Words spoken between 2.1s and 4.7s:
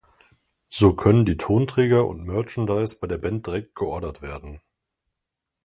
Merchandise bei der Band direkt geordert werden.